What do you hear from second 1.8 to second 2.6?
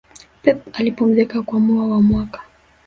wa mwaka